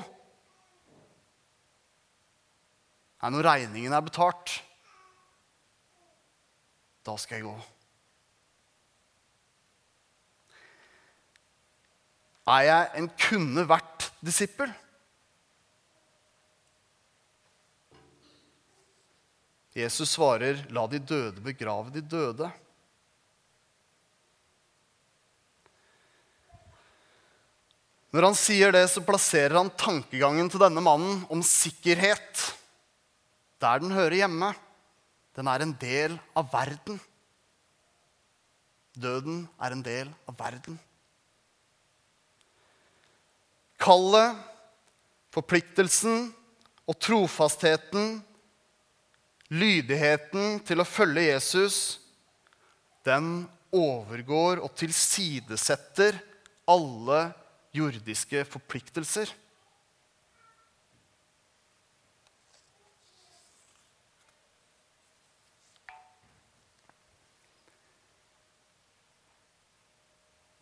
Nei, 3.24 3.32
når 3.32 3.48
regningen 3.48 3.96
er 3.96 4.04
betalt, 4.04 4.58
da 7.08 7.16
skal 7.20 7.40
jeg 7.40 7.48
gå. 7.48 7.56
Er 12.52 12.66
jeg 12.68 12.90
en 13.00 13.08
kunne 13.16 13.64
vært 13.68 14.10
disippel? 14.24 14.72
Jesus 19.74 20.14
svarer, 20.14 20.66
'La 20.70 20.86
de 20.88 21.00
døde 21.00 21.42
begrave 21.42 21.90
de 21.90 22.02
døde'. 22.02 22.52
Når 28.14 28.28
han 28.30 28.36
sier 28.38 28.70
det, 28.72 28.86
så 28.94 29.02
plasserer 29.02 29.58
han 29.58 29.72
tankegangen 29.74 30.52
til 30.54 30.62
denne 30.62 30.82
mannen 30.86 31.24
om 31.34 31.42
sikkerhet 31.42 32.44
der 33.64 33.80
den 33.82 33.96
hører 33.96 34.20
hjemme. 34.20 34.52
Den 35.34 35.50
er 35.50 35.64
en 35.64 35.74
del 35.82 36.20
av 36.38 36.52
verden. 36.52 37.00
Døden 38.94 39.48
er 39.58 39.74
en 39.74 39.82
del 39.82 40.12
av 40.30 40.38
verden. 40.38 40.78
Kallet, 43.82 44.38
forpliktelsen 45.34 46.28
og 46.86 47.00
trofastheten 47.02 48.20
Lydigheten 49.54 50.64
til 50.66 50.82
å 50.82 50.88
følge 50.88 51.28
Jesus, 51.28 51.76
den 53.06 53.44
overgår 53.70 54.64
og 54.64 54.74
tilsidesetter 54.80 56.18
alle 56.66 57.20
jordiske 57.76 58.42
forpliktelser. 58.50 59.30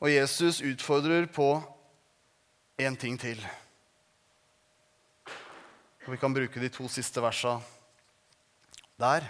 Og 0.01 0.09
Jesus 0.09 0.63
utfordrer 0.65 1.29
på 1.31 1.53
én 2.81 2.95
ting 2.99 3.19
til. 3.21 3.37
Og 6.01 6.15
vi 6.15 6.17
kan 6.19 6.33
bruke 6.33 6.59
de 6.59 6.71
to 6.73 6.89
siste 6.91 7.21
versene 7.21 7.61
der. 9.01 9.27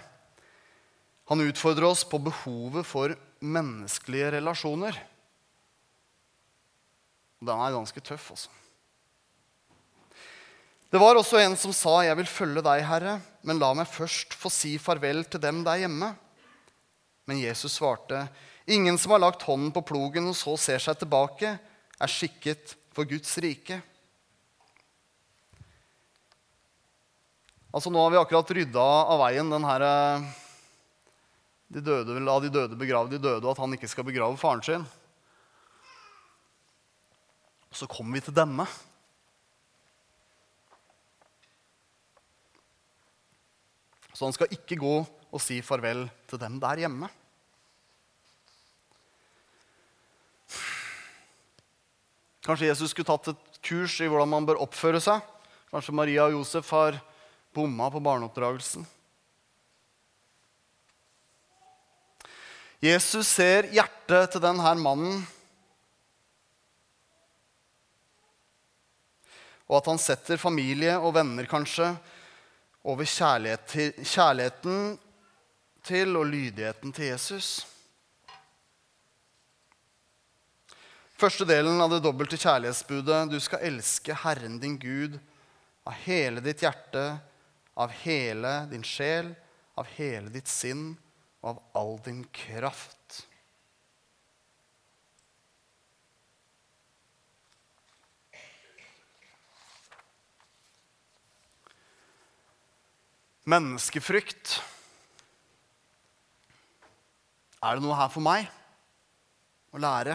Han 1.30 1.42
utfordrer 1.44 1.88
oss 1.88 2.04
på 2.04 2.20
behovet 2.20 2.86
for 2.86 3.14
menneskelige 3.42 4.34
relasjoner. 4.36 4.96
Den 7.42 7.58
er 7.58 7.74
ganske 7.74 8.02
tøff, 8.04 8.30
altså. 8.34 8.50
Det 10.92 11.00
var 11.00 11.16
også 11.16 11.40
en 11.40 11.56
som 11.56 11.72
sa, 11.72 12.02
'Jeg 12.04 12.16
vil 12.16 12.26
følge 12.26 12.62
deg, 12.62 12.84
Herre, 12.84 13.20
men 13.42 13.58
la 13.58 13.72
meg 13.72 13.88
først 13.88 14.34
få 14.34 14.50
si 14.52 14.76
farvel 14.78 15.24
til 15.24 15.40
dem 15.40 15.64
der 15.64 15.80
hjemme.' 15.80 16.14
Men 17.26 17.40
Jesus 17.40 17.72
svarte, 17.72 18.28
'Ingen 18.68 18.98
som 18.98 19.12
har 19.12 19.18
lagt 19.18 19.42
hånden 19.42 19.72
på 19.72 19.80
plogen 19.80 20.28
og 20.28 20.36
så 20.36 20.58
ser 20.58 20.78
seg 20.78 20.98
tilbake, 20.98 21.58
er 22.00 22.06
skikket 22.06 22.76
for 22.92 23.04
Guds 23.04 23.38
rike.' 23.38 23.80
Altså 27.72 27.88
Nå 27.88 28.02
har 28.04 28.12
vi 28.12 28.20
akkurat 28.20 28.50
rydda 28.52 28.84
av 28.84 29.20
veien 29.22 29.48
den 29.48 29.64
her 29.64 29.82
eh, 29.86 30.24
de 31.72 31.80
døde, 31.80 32.18
La 32.20 32.34
de 32.44 32.50
døde 32.52 32.76
begrave 32.76 33.08
de 33.08 33.16
døde, 33.16 33.40
og 33.46 33.54
at 33.54 33.62
han 33.62 33.72
ikke 33.72 33.88
skal 33.88 34.04
begrave 34.04 34.36
faren 34.36 34.60
sin. 34.64 34.82
Og 37.72 37.78
så 37.80 37.88
kommer 37.88 38.18
vi 38.18 38.26
til 38.26 38.36
denne. 38.36 38.66
Så 44.12 44.26
han 44.26 44.36
skal 44.36 44.52
ikke 44.52 44.76
gå 44.76 44.92
og 45.32 45.40
si 45.40 45.62
farvel 45.64 46.04
til 46.28 46.42
dem 46.42 46.58
der 46.60 46.84
hjemme. 46.84 47.08
Kanskje 52.44 52.68
Jesus 52.68 52.92
skulle 52.92 53.08
tatt 53.08 53.32
et 53.32 53.58
kurs 53.64 53.96
i 54.02 54.10
hvordan 54.10 54.28
man 54.28 54.44
bør 54.44 54.60
oppføre 54.60 55.00
seg. 55.00 55.24
Kanskje 55.72 55.96
Maria 55.96 56.26
og 56.26 56.36
Josef 56.36 56.68
har 56.74 57.00
bomma 57.52 57.90
på 57.90 58.00
barneoppdragelsen. 58.00 58.86
Jesus 62.82 63.28
ser 63.28 63.68
hjertet 63.70 64.32
til 64.34 64.42
denne 64.42 64.74
mannen, 64.82 65.20
og 69.70 69.78
at 69.78 69.88
han 69.92 70.00
setter 70.02 70.40
familie 70.40 70.96
og 70.98 71.14
venner 71.14 71.46
kanskje 71.48 71.92
over 72.82 73.06
kjærlighet 73.06 73.68
til, 73.70 73.92
kjærligheten 74.02 74.80
til 75.86 76.16
og 76.18 76.26
lydigheten 76.26 76.92
til 76.92 77.12
Jesus. 77.12 77.52
Første 81.22 81.46
delen 81.46 81.78
av 81.78 81.92
det 81.92 82.02
dobbelte 82.02 82.34
kjærlighetsbudet 82.34 83.28
du 83.30 83.38
skal 83.38 83.62
elske 83.68 84.16
Herren 84.24 84.58
din 84.58 84.74
Gud 84.82 85.20
av 85.86 85.94
hele 86.02 86.42
ditt 86.42 86.64
hjerte, 86.66 87.12
av 87.74 87.92
hele 88.02 88.66
din 88.70 88.84
sjel, 88.84 89.32
av 89.74 89.88
hele 89.96 90.32
ditt 90.32 90.50
sinn 90.50 90.92
og 91.42 91.54
av 91.54 91.62
all 91.78 91.94
din 92.04 92.24
kraft. 92.34 93.26
Menneskefrykt. 103.42 104.60
Er 107.62 107.78
det 107.78 107.82
noe 107.82 107.96
her 107.98 108.10
for 108.10 108.22
meg 108.22 108.46
å 109.74 109.80
lære? 109.82 110.14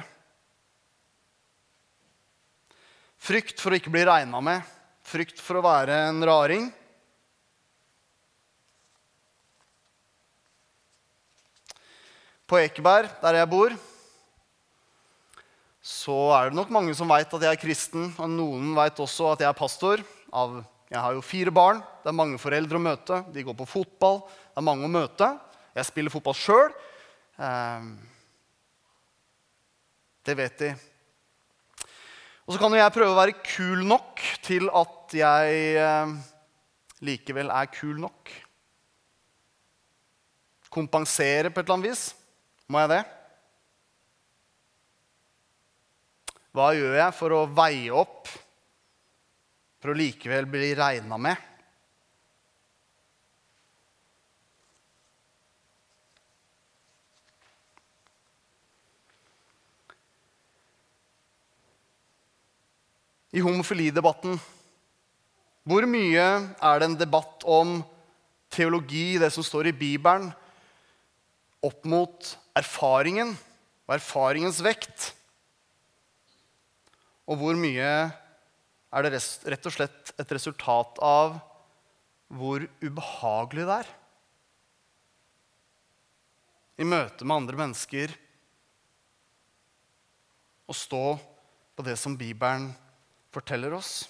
Frykt 3.27 3.59
for 3.59 3.73
å 3.73 3.79
ikke 3.79 3.91
bli 3.91 4.05
regna 4.07 4.39
med, 4.39 4.63
frykt 5.03 5.41
for 5.43 5.59
å 5.59 5.65
være 5.65 5.97
en 6.07 6.23
raring. 6.23 6.69
På 12.47 12.55
Ekeberg, 12.61 13.09
der 13.19 13.41
jeg 13.41 13.49
bor, 13.51 13.73
så 15.83 16.15
er 16.35 16.49
det 16.49 16.57
nok 16.57 16.71
mange 16.71 16.93
som 16.95 17.07
veit 17.07 17.31
at 17.31 17.43
jeg 17.43 17.55
er 17.55 17.59
kristen. 17.59 18.09
Og 18.19 18.31
noen 18.31 18.73
veit 18.75 18.99
også 19.03 19.33
at 19.33 19.43
jeg 19.43 19.47
er 19.49 19.57
pastor. 19.57 20.03
Av, 20.35 20.57
jeg 20.87 20.99
har 21.03 21.15
jo 21.15 21.23
fire 21.23 21.51
barn. 21.51 21.79
Det 22.03 22.11
er 22.11 22.15
mange 22.15 22.39
foreldre 22.39 22.79
å 22.79 22.83
møte. 22.83 23.21
De 23.35 23.43
går 23.43 23.55
på 23.59 23.67
fotball. 23.67 24.21
Det 24.27 24.59
er 24.59 24.67
mange 24.67 24.87
å 24.87 24.91
møte. 24.91 25.29
Jeg 25.75 25.87
spiller 25.87 26.11
fotball 26.11 26.35
sjøl. 26.39 26.75
Eh, 27.39 27.87
det 30.27 30.35
vet 30.39 30.59
de. 30.63 30.73
Og 32.47 32.55
så 32.55 32.59
kan 32.59 32.71
jo 32.71 32.79
jeg 32.79 32.95
prøve 32.95 33.11
å 33.11 33.19
være 33.19 33.39
kul 33.43 33.83
nok 33.87 34.23
til 34.43 34.67
at 34.71 35.15
jeg 35.19 35.63
eh, 35.83 36.13
likevel 37.03 37.51
er 37.51 37.71
kul 37.71 37.99
nok. 38.03 38.31
Kompensere 40.71 41.51
på 41.51 41.59
et 41.59 41.67
eller 41.67 41.79
annet 41.79 41.91
vis. 41.93 42.07
Må 42.67 42.81
jeg 42.83 42.91
det? 42.91 43.03
Hva 46.51 46.71
gjør 46.75 46.97
jeg 46.97 47.15
for 47.15 47.35
å 47.37 47.43
veie 47.47 47.93
opp, 47.95 48.31
for 49.77 49.93
å 49.93 49.97
likevel 49.97 50.49
bli 50.49 50.73
regna 50.75 51.19
med? 51.21 51.47
i 63.37 63.43
homofilidebatten. 63.43 64.37
Hvor 65.67 65.85
mye 65.89 66.25
er 66.47 66.79
det 66.79 66.87
en 66.87 66.97
debatt 66.97 67.43
om 67.45 67.79
teologi, 68.53 69.19
det 69.19 69.29
som 69.35 69.45
står 69.45 69.69
i 69.69 69.75
Bibelen, 69.77 70.29
opp 71.61 71.85
mot 71.89 72.31
erfaringen 72.57 73.35
og 73.87 73.95
erfaringens 73.97 74.61
vekt? 74.65 75.11
Og 77.27 77.39
hvor 77.41 77.57
mye 77.59 77.91
er 78.87 79.03
det 79.05 79.19
rett 79.51 79.67
og 79.67 79.75
slett 79.75 80.13
et 80.17 80.33
resultat 80.33 80.99
av 81.03 81.37
hvor 82.27 82.63
ubehagelig 82.83 83.67
det 83.67 83.79
er? 83.83 83.89
I 86.77 86.85
møte 86.85 87.25
med 87.25 87.39
andre 87.41 87.57
mennesker 87.57 88.13
å 90.67 90.75
stå 90.75 91.05
på 91.77 91.85
det 91.85 91.95
som 91.99 92.17
Bibelen 92.19 92.69
forteller 93.33 93.73
oss. 93.77 94.05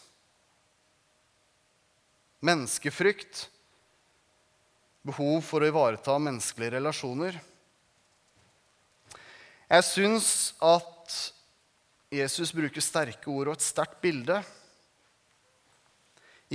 Menneskefrykt, 2.44 3.48
behov 5.08 5.40
for 5.46 5.64
å 5.64 5.70
ivareta 5.72 6.18
menneskelige 6.20 6.76
relasjoner. 6.78 7.38
Jeg 9.68 9.84
syns 9.84 10.28
at 10.64 11.16
Jesus 12.08 12.54
bruker 12.56 12.80
sterke 12.80 13.28
ord 13.28 13.50
og 13.52 13.58
et 13.58 13.66
sterkt 13.66 14.00
bilde. 14.00 14.38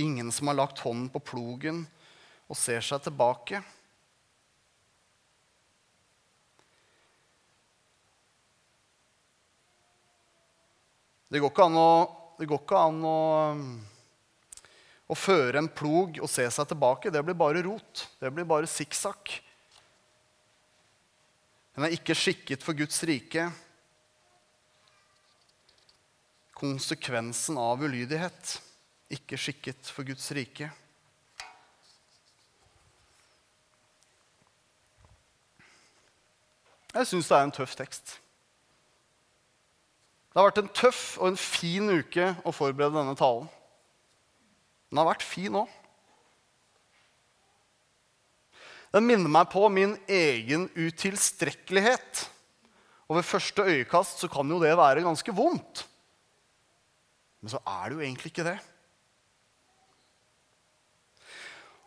Ingen 0.01 0.31
som 0.33 0.49
har 0.49 0.57
lagt 0.57 0.81
hånden 0.81 1.11
på 1.13 1.21
plogen 1.21 1.83
og 2.49 2.57
ser 2.57 2.81
seg 2.81 3.03
tilbake. 3.05 3.61
Det 11.29 11.41
går 11.41 11.53
ikke 11.53 11.69
an 11.69 11.79
å 11.81 11.93
ikke 12.43 12.81
an 12.81 12.97
å, 13.05 13.19
å 15.05 15.15
føre 15.15 15.61
en 15.61 15.69
plog 15.69 16.17
og 16.17 16.29
se 16.33 16.49
seg 16.49 16.73
tilbake. 16.73 17.13
Det 17.13 17.21
blir 17.21 17.37
bare 17.37 17.61
rot. 17.61 18.07
Det 18.17 18.33
blir 18.33 18.49
bare 18.49 18.65
sikksakk. 18.65 19.37
Den 21.73 21.87
er 21.87 21.95
ikke 21.95 22.15
skikket 22.17 22.61
for 22.65 22.77
Guds 22.77 22.99
rike. 23.09 23.47
Konsekvensen 26.53 27.57
av 27.57 27.81
ulydighet. 27.81 28.57
Ikke 29.13 29.39
skikket 29.41 29.89
for 29.89 30.05
Guds 30.05 30.29
rike. 30.37 30.69
Jeg 36.93 37.09
syns 37.09 37.29
det 37.31 37.37
er 37.39 37.47
en 37.47 37.55
tøff 37.57 37.73
tekst. 37.73 38.19
Det 40.29 40.37
har 40.37 40.51
vært 40.51 40.61
en 40.61 40.73
tøff 40.77 41.01
og 41.17 41.31
en 41.31 41.39
fin 41.41 41.89
uke 41.89 42.35
å 42.45 42.53
forberede 42.53 42.99
denne 42.99 43.17
talen. 43.17 43.49
Den 44.89 45.01
har 45.01 45.09
vært 45.09 45.25
fin 45.25 45.57
òg. 45.57 45.69
Den 48.93 49.07
minner 49.09 49.31
meg 49.31 49.49
på 49.49 49.65
min 49.73 49.95
egen 50.05 50.67
utilstrekkelighet. 50.77 52.27
Og 53.09 53.17
ved 53.17 53.25
første 53.27 53.65
øyekast 53.65 54.21
så 54.21 54.29
kan 54.31 54.49
jo 54.49 54.61
det 54.61 54.75
være 54.77 55.05
ganske 55.05 55.33
vondt. 55.33 55.83
Men 57.41 57.51
så 57.51 57.59
er 57.67 57.89
det 57.89 57.97
jo 57.97 58.05
egentlig 58.05 58.31
ikke 58.31 58.45
det. 58.47 58.59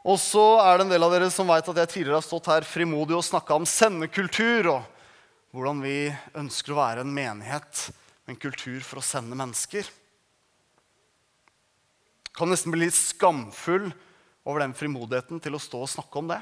Og 0.06 0.18
så 0.22 0.42
er 0.62 0.76
det 0.76 0.86
en 0.86 0.92
del 0.92 1.02
av 1.02 1.14
dere 1.14 1.30
som 1.34 1.48
vet 1.50 1.66
at 1.70 1.78
jeg 1.82 1.92
tidligere 1.94 2.20
har 2.20 2.26
stått 2.26 2.50
her 2.50 2.66
frimodig 2.66 3.16
og 3.16 3.24
snakka 3.26 3.56
om 3.58 3.64
sendekultur, 3.66 4.68
og 4.76 5.54
hvordan 5.56 5.80
vi 5.82 5.96
ønsker 6.38 6.74
å 6.74 6.78
være 6.78 7.02
en 7.02 7.14
menighet 7.14 7.88
en 8.26 8.38
kultur 8.38 8.82
for 8.86 9.00
å 9.00 9.06
sende 9.06 9.38
mennesker. 9.38 9.86
Kan 12.36 12.50
nesten 12.52 12.74
bli 12.74 12.84
litt 12.84 12.98
skamfull 12.98 13.88
over 14.46 14.62
den 14.62 14.74
frimodigheten 14.76 15.40
til 15.42 15.56
å 15.56 15.62
stå 15.62 15.82
og 15.86 15.90
snakke 15.90 16.20
om 16.20 16.30
det. 16.34 16.40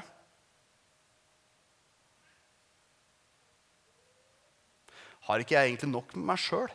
Har 5.25 5.41
ikke 5.41 5.55
jeg 5.57 5.71
egentlig 5.71 5.89
nok 5.89 6.11
med 6.13 6.27
meg 6.29 6.41
sjøl? 6.41 6.69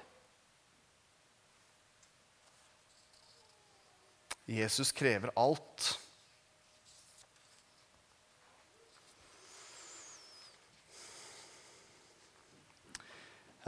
Jesus 4.50 4.90
krever 4.90 5.30
alt. 5.38 5.92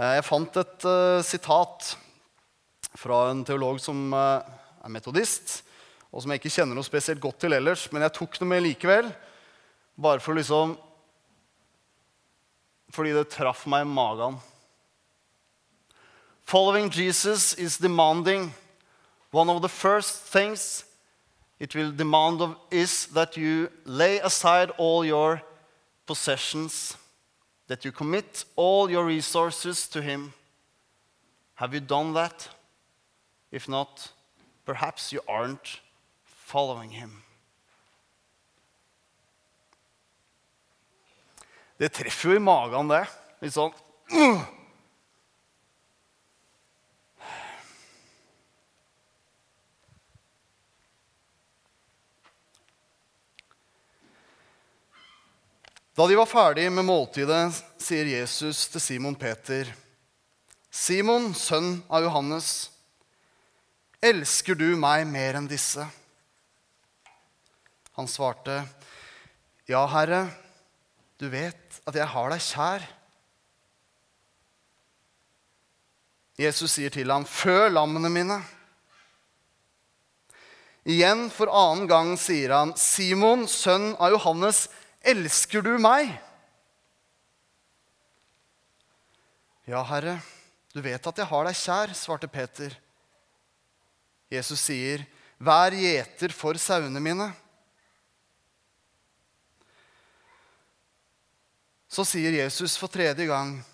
Eh, 0.02 0.16
jeg 0.16 0.26
fant 0.26 0.58
et 0.58 0.88
uh, 0.88 1.22
sitat 1.22 1.92
fra 2.98 3.26
en 3.30 3.44
teolog 3.46 3.78
som 3.82 4.08
uh, 4.10 4.42
er 4.82 4.90
metodist, 4.90 5.60
og 6.10 6.24
som 6.24 6.34
jeg 6.34 6.42
ikke 6.42 6.56
kjenner 6.58 6.74
noe 6.74 6.86
spesielt 6.86 7.22
godt 7.22 7.44
til 7.44 7.54
ellers, 7.54 7.86
men 7.94 8.02
jeg 8.02 8.16
tok 8.18 8.40
det 8.40 8.48
med 8.50 8.66
likevel. 8.66 9.12
Bare 9.94 10.22
for 10.24 10.34
liksom 10.34 10.74
Fordi 12.92 13.12
det 13.14 13.30
traff 13.32 13.62
meg 13.70 13.86
i 13.86 13.88
magen. 13.88 14.34
Following 16.52 16.90
Jesus 16.90 17.54
is 17.54 17.78
demanding. 17.78 18.52
One 19.30 19.48
of 19.48 19.62
the 19.62 19.70
first 19.70 20.20
things 20.20 20.84
it 21.58 21.74
will 21.74 21.90
demand 21.90 22.42
of 22.42 22.56
is 22.70 23.06
that 23.14 23.38
you 23.38 23.70
lay 23.86 24.18
aside 24.18 24.68
all 24.76 25.02
your 25.02 25.40
possessions 26.06 26.94
that 27.68 27.86
you 27.86 27.90
commit 27.90 28.44
all 28.54 28.90
your 28.90 29.06
resources 29.06 29.88
to 29.88 30.02
Him. 30.02 30.34
Have 31.54 31.72
you 31.72 31.80
done 31.80 32.12
that? 32.12 32.50
If 33.50 33.66
not, 33.66 34.12
perhaps 34.66 35.10
you 35.10 35.22
aren't 35.26 35.80
following 36.22 36.90
Him. 36.90 37.22
Det 41.78 41.88
treffer 41.88 42.28
jo 42.28 42.36
i 42.36 42.44
magen, 42.44 42.92
det. 42.92 43.06
Litt 43.40 43.56
sånn! 43.56 43.72
Da 56.02 56.08
de 56.08 56.16
var 56.18 56.26
ferdig 56.26 56.64
med 56.74 56.82
måltidet, 56.82 57.60
sier 57.78 58.08
Jesus 58.10 58.64
til 58.72 58.82
Simon 58.82 59.14
Peter, 59.14 59.68
'Simon, 60.66 61.28
sønn 61.30 61.76
av 61.86 62.02
Johannes, 62.02 62.48
elsker 64.02 64.58
du 64.58 64.74
meg 64.74 65.06
mer 65.06 65.38
enn 65.38 65.46
disse?' 65.46 65.86
Han 67.94 68.10
svarte, 68.10 68.64
'Ja, 69.70 69.86
Herre, 69.86 70.24
du 71.22 71.28
vet 71.30 71.78
at 71.86 71.94
jeg 71.94 72.10
har 72.16 72.34
deg 72.34 72.42
kjær.' 72.50 72.90
Jesus 76.34 76.80
sier 76.80 76.90
til 76.90 77.14
ham, 77.14 77.22
'Fø 77.22 77.70
lammene 77.70 78.10
mine.' 78.10 78.42
Igjen 80.82 81.28
for 81.30 81.46
annen 81.46 81.86
gang 81.86 82.16
sier 82.18 82.58
han, 82.58 82.74
'Simon, 82.74 83.46
sønn 83.46 83.92
av 84.02 84.18
Johannes, 84.18 84.66
du 85.62 85.78
meg?' 85.78 86.18
'Ja, 89.66 89.82
Herre, 89.86 90.20
du 90.74 90.80
vet 90.82 91.06
at 91.06 91.18
jeg 91.18 91.26
har 91.26 91.44
deg 91.46 91.54
kjær', 91.54 91.94
svarte 91.94 92.26
Peter. 92.26 92.74
Jesus 94.30 94.60
sier, 94.60 95.06
'Vær 95.38 95.70
gjeter 95.70 96.32
for 96.34 96.58
sauene 96.58 97.00
mine'. 97.00 97.30
Så 101.88 102.04
sier 102.08 102.32
Jesus 102.32 102.76
for 102.76 102.88
tredje 102.88 103.26
gang, 103.26 103.64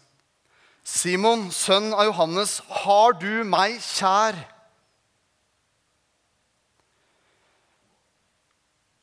'Simon, 0.84 1.50
sønn 1.50 1.92
av 1.94 2.04
Johannes, 2.08 2.58
har 2.84 3.12
du 3.12 3.44
meg 3.44 3.80
kjær?' 3.80 4.44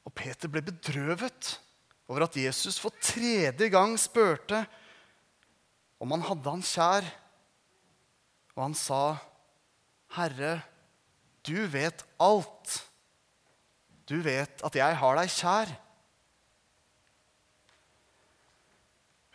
Og 0.05 0.13
Peter 0.13 0.47
ble 0.47 0.61
bedrøvet 0.61 1.59
over 2.07 2.25
at 2.27 2.37
Jesus 2.37 2.77
for 2.81 2.93
tredje 3.01 3.69
gang 3.73 3.95
spurte 3.99 4.65
om 6.01 6.11
han 6.13 6.25
hadde 6.27 6.51
han 6.51 6.65
kjær. 6.65 7.07
Og 8.55 8.61
han 8.63 8.75
sa, 8.77 9.17
'Herre, 10.15 10.61
du 11.43 11.65
vet 11.67 12.05
alt. 12.19 12.85
Du 14.07 14.21
vet 14.21 14.61
at 14.63 14.75
jeg 14.75 14.97
har 14.97 15.15
deg 15.19 15.29
kjær.' 15.29 15.75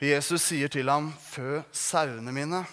Jesus 0.01 0.43
sier 0.49 0.69
til 0.69 0.89
ham, 0.89 1.13
'Fø 1.13 1.63
sauene 1.73 2.33
mine'. 2.33 2.65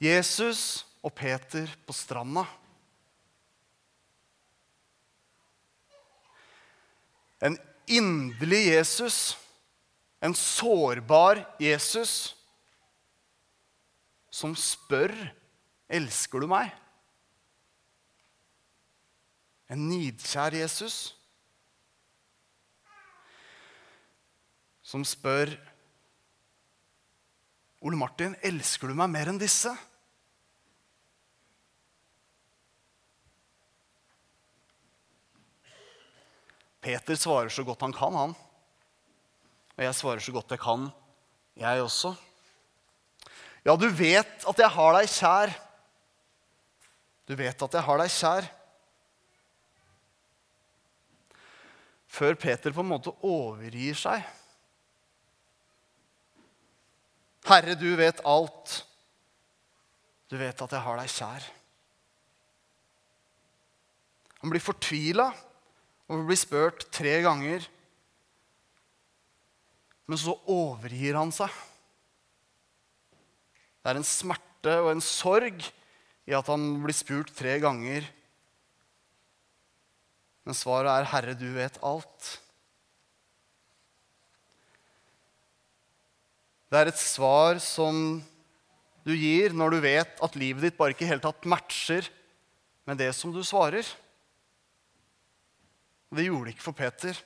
Jesus 0.00 0.86
og 1.02 1.12
Peter 1.14 1.70
på 1.86 1.94
stranda. 1.94 2.42
En 7.42 7.58
inderlig 7.90 8.68
Jesus, 8.70 9.18
en 10.22 10.34
sårbar 10.38 11.42
Jesus, 11.60 12.36
som 14.32 14.54
spør 14.56 15.12
elsker 15.92 16.40
du 16.40 16.48
meg. 16.48 16.70
En 19.72 19.88
nidkjær 19.88 20.54
Jesus 20.56 21.16
som 24.92 25.04
spør 25.08 25.54
Ole 27.82 27.96
Martin, 27.98 28.36
elsker 28.46 28.92
du 28.92 28.94
meg 28.94 29.10
mer 29.10 29.30
enn 29.32 29.40
disse? 29.40 29.72
Peter 36.82 37.14
svarer 37.14 37.52
så 37.52 37.62
godt 37.62 37.84
han 37.86 37.94
kan, 37.94 38.16
han. 38.18 38.34
Og 39.78 39.84
jeg 39.86 39.94
svarer 39.94 40.22
så 40.24 40.34
godt 40.34 40.50
jeg 40.50 40.60
kan, 40.60 40.88
jeg 41.58 41.82
også. 41.82 42.10
Ja, 43.62 43.76
du 43.78 43.86
vet 43.86 44.42
at 44.48 44.58
jeg 44.58 44.74
har 44.74 44.96
deg 44.96 45.10
kjær. 45.12 45.52
Du 47.30 47.36
vet 47.38 47.62
at 47.62 47.76
jeg 47.78 47.86
har 47.86 48.02
deg 48.02 48.10
kjær. 48.10 48.48
Før 52.12 52.34
Peter 52.36 52.74
på 52.74 52.82
en 52.82 52.90
måte 52.90 53.14
overgir 53.24 53.96
seg. 53.96 54.26
Herre, 57.46 57.78
du 57.78 57.88
vet 57.98 58.20
alt. 58.26 58.74
Du 60.28 60.36
vet 60.40 60.66
at 60.66 60.74
jeg 60.74 60.82
har 60.82 60.98
deg 60.98 61.14
kjær. 61.14 61.48
Han 64.42 64.50
blir 64.50 64.62
fortvila 64.64 65.30
og 66.10 66.26
blir 66.26 66.38
spurt 66.38 66.86
tre 66.94 67.18
ganger. 67.24 67.66
Men 70.10 70.20
så 70.20 70.34
overgir 70.50 71.16
han 71.18 71.30
seg. 71.34 71.52
Det 73.82 73.90
er 73.90 73.98
en 73.98 74.06
smerte 74.06 74.74
og 74.82 74.92
en 74.92 75.04
sorg 75.04 75.62
i 76.28 76.34
at 76.36 76.50
han 76.50 76.66
blir 76.82 76.96
spurt 76.96 77.32
tre 77.34 77.56
ganger. 77.62 78.06
Men 80.42 80.58
svaret 80.58 80.90
er 80.90 81.06
'Herre, 81.06 81.34
du 81.38 81.52
vet 81.54 81.78
alt'. 81.82 82.38
Det 86.70 86.78
er 86.80 86.88
et 86.88 86.98
svar 86.98 87.58
som 87.60 88.22
du 89.04 89.12
gir 89.12 89.52
når 89.52 89.74
du 89.74 89.80
vet 89.80 90.22
at 90.24 90.36
livet 90.40 90.62
ditt 90.62 90.78
bare 90.78 90.94
ikke 90.94 91.08
helt 91.10 91.22
tatt 91.22 91.44
matcher 91.44 92.08
med 92.88 92.96
det 92.96 93.10
som 93.14 93.32
du 93.34 93.42
svarer. 93.44 93.84
Det 96.12 96.26
gjorde 96.26 96.50
det 96.50 96.52
ikke 96.52 96.66
for 96.66 96.76
Peter. 96.76 97.16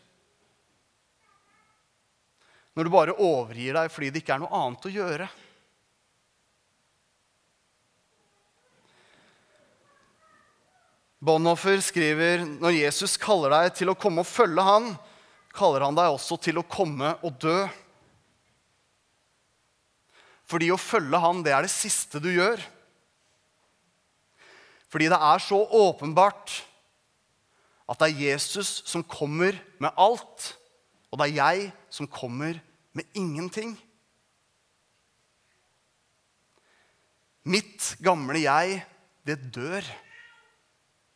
Når 2.76 2.86
du 2.86 2.92
bare 2.92 3.16
overgir 3.18 3.74
deg 3.74 3.90
fordi 3.90 4.12
det 4.12 4.20
ikke 4.22 4.36
er 4.36 4.42
noe 4.44 4.58
annet 4.60 4.86
å 4.86 4.92
gjøre. 4.94 5.26
Bonhoffer 11.26 11.80
skriver 11.82 12.44
når 12.44 12.76
Jesus 12.76 13.16
kaller 13.18 13.56
deg 13.56 13.72
til 13.80 13.90
å 13.90 13.96
komme 13.98 14.22
og 14.22 14.28
følge 14.28 14.62
han, 14.62 14.92
kaller 15.56 15.86
han 15.88 15.96
deg 15.96 16.12
også 16.12 16.38
til 16.44 16.60
å 16.60 16.66
komme 16.68 17.16
og 17.26 17.40
dø. 17.42 17.58
Fordi 20.46 20.70
å 20.70 20.78
følge 20.78 21.18
han, 21.24 21.42
det 21.42 21.56
er 21.56 21.66
det 21.66 21.72
siste 21.74 22.22
du 22.22 22.28
gjør. 22.30 22.62
Fordi 24.92 25.10
det 25.10 25.18
er 25.18 25.42
så 25.42 25.58
åpenbart 25.58 26.60
at 27.86 28.00
det 28.02 28.08
er 28.10 28.22
Jesus 28.32 28.80
som 28.88 29.04
kommer 29.06 29.56
med 29.82 29.94
alt, 29.96 30.52
og 31.12 31.20
det 31.20 31.28
er 31.28 31.36
jeg 31.38 31.68
som 31.92 32.08
kommer 32.10 32.58
med 32.96 33.06
ingenting. 33.14 33.76
Mitt 37.46 37.94
gamle 38.02 38.42
jeg, 38.42 38.80
det 39.26 39.38
dør 39.54 39.86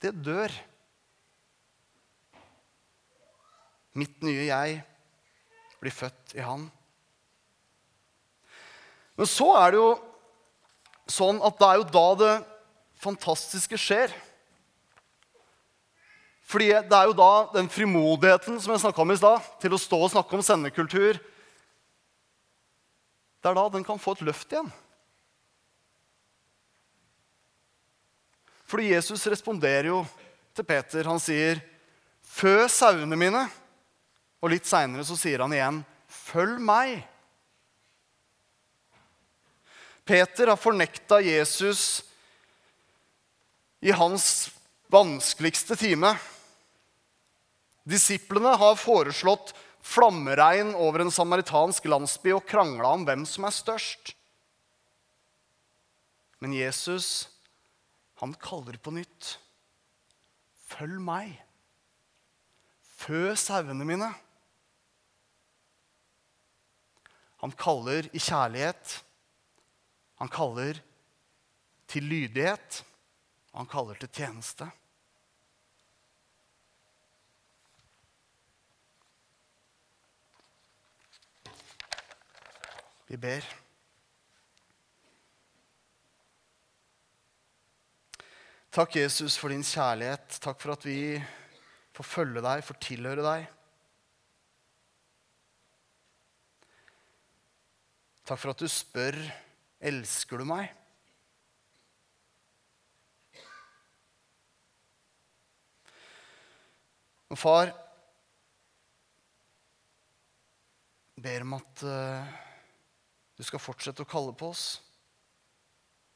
det 0.01 0.13
dør. 0.25 0.53
Mitt 3.99 4.23
nye 4.25 4.47
jeg 4.49 4.79
blir 5.81 5.93
født 5.95 6.37
i 6.39 6.45
Han. 6.45 6.69
Men 9.19 9.29
så 9.29 9.51
er 9.61 9.75
det 9.75 9.81
jo 9.81 9.91
sånn 11.11 11.41
at 11.45 11.59
det 11.61 11.69
er 11.69 11.81
jo 11.81 11.89
da 11.93 12.07
det 12.21 12.35
fantastiske 13.01 13.77
skjer. 13.81 14.15
Fordi 16.51 16.67
det 16.67 16.97
er 16.97 17.07
jo 17.07 17.15
da 17.15 17.33
den 17.55 17.69
frimodigheten 17.71 18.57
som 18.59 18.73
jeg 18.75 18.83
snakka 18.83 19.05
om 19.05 19.13
i 19.15 19.19
stad, 19.21 19.45
til 19.63 19.75
å 19.77 19.79
stå 19.79 20.01
og 20.03 20.11
snakke 20.11 20.35
om 20.35 20.43
sendekultur 20.43 21.21
Det 23.41 23.49
er 23.49 23.57
da 23.57 23.69
den 23.73 23.87
kan 23.87 24.01
få 24.03 24.13
et 24.17 24.25
løft 24.27 24.51
igjen. 24.53 24.69
Fordi 28.69 28.91
Jesus 28.91 29.25
responderer 29.31 29.89
jo 29.89 30.03
til 30.55 30.67
Peter. 30.67 31.09
Han 31.09 31.23
sier, 31.23 31.63
'Fø 32.21 32.69
sauene 32.69 33.17
mine.' 33.17 33.49
Og 34.43 34.51
litt 34.51 34.67
seinere 34.67 35.05
så 35.05 35.17
sier 35.17 35.41
han 35.41 35.53
igjen, 35.53 35.81
'Følg 36.09 36.61
meg'. 36.61 37.03
Peter 40.05 40.53
har 40.53 40.57
fornekta 40.57 41.23
Jesus 41.23 42.03
i 43.81 43.91
hans 43.91 44.51
vanskeligste 44.91 45.77
time. 45.77 46.19
Disiplene 47.89 48.53
har 48.61 48.79
foreslått 48.79 49.55
flammeregn 49.81 50.75
over 50.77 51.05
en 51.05 51.13
samaritansk 51.13 51.87
landsby 51.89 52.35
og 52.37 52.47
krangla 52.49 52.93
om 52.97 53.07
hvem 53.09 53.25
som 53.29 53.47
er 53.49 53.57
størst. 53.57 54.15
Men 56.41 56.57
Jesus 56.57 57.29
han 58.21 58.35
kaller 58.37 58.77
på 58.77 58.93
nytt. 58.93 59.39
Følg 60.69 61.01
meg. 61.01 61.33
Fø 63.01 63.31
sauene 63.41 63.87
mine. 63.89 64.11
Han 67.41 67.55
kaller 67.57 68.11
i 68.13 68.21
kjærlighet. 68.21 68.99
Han 70.21 70.29
kaller 70.29 70.83
til 71.89 72.05
lydighet. 72.05 72.83
Han 73.57 73.69
kaller 73.73 73.97
til 74.03 74.13
tjeneste. 74.13 74.69
Vi 83.11 83.17
ber. 83.19 83.43
Takk, 88.71 88.93
Jesus, 88.95 89.35
for 89.35 89.51
din 89.51 89.65
kjærlighet. 89.67 90.37
Takk 90.39 90.61
for 90.63 90.77
at 90.77 90.85
vi 90.87 91.19
får 91.97 92.07
følge 92.07 92.43
deg, 92.45 92.61
får 92.63 92.77
tilhøre 92.85 93.25
deg. 93.25 93.49
Takk 98.31 98.39
for 98.39 98.53
at 98.53 98.63
du 98.63 98.71
spør 98.71 99.19
elsker 99.91 100.39
du 100.39 100.47
meg. 100.47 100.69
Og 107.35 107.43
far 107.43 107.73
ber 111.19 111.43
om 111.49 111.59
at 111.59 111.85
uh, 111.87 112.39
du 113.41 113.45
skal 113.49 113.63
fortsette 113.63 114.05
å 114.05 114.09
kalle 114.09 114.35
på 114.37 114.51
oss. 114.53 114.65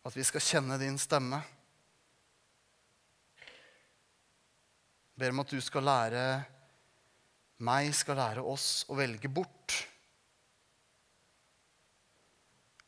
At 0.05 0.13
vi 0.13 0.25
skal 0.29 0.43
kjenne 0.45 0.77
din 0.77 0.99
stemme. 1.01 1.39
Jeg 5.15 5.23
Ber 5.23 5.33
om 5.33 5.41
at 5.41 5.55
du 5.55 5.61
skal 5.65 5.87
lære 5.89 6.25
meg, 7.65 7.89
skal 7.97 8.21
lære 8.21 8.45
oss 8.45 8.85
å 8.93 8.99
velge 8.99 9.33
bort. 9.33 9.79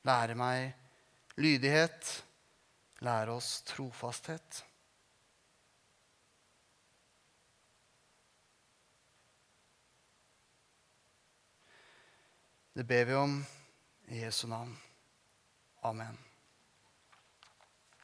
Lære 0.05 0.37
meg 0.37 1.41
lydighet. 1.41 2.13
Lære 3.09 3.41
oss 3.41 3.63
trofasthet. 3.73 4.65
Det 12.77 12.85
ber 12.85 13.09
vi 13.09 13.15
om 13.17 13.41
i 14.09 14.21
Jesu 14.21 14.47
navn. 14.49 14.77
Amen. 15.83 16.26